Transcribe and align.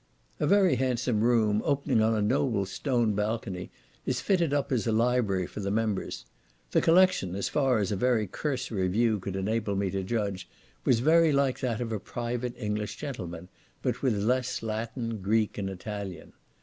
A 0.39 0.47
very 0.47 0.77
handsome 0.77 1.21
room, 1.21 1.61
opening 1.63 2.01
on 2.01 2.15
a 2.15 2.23
noble 2.23 2.65
stone 2.65 3.13
balcony 3.13 3.69
is 4.03 4.19
fitted 4.19 4.51
up 4.51 4.71
as 4.71 4.87
a 4.87 4.91
library 4.91 5.45
for 5.45 5.59
the 5.59 5.69
members. 5.69 6.25
The 6.71 6.81
collection, 6.81 7.35
as 7.35 7.49
far 7.49 7.77
as 7.77 7.91
a 7.91 7.95
very 7.95 8.25
cursory 8.25 8.87
view 8.87 9.19
could 9.19 9.35
enable 9.35 9.75
me 9.75 9.91
to 9.91 10.01
judge, 10.01 10.49
was 10.85 11.01
very 11.01 11.31
like 11.31 11.59
that 11.59 11.81
of 11.81 11.91
a 11.91 11.99
private 11.99 12.57
English 12.57 12.95
gentleman, 12.95 13.47
but 13.83 14.01
with 14.01 14.15
less 14.15 14.63
Latin, 14.63 15.21
Greek, 15.21 15.59
and 15.59 15.69
Italian. 15.69 16.33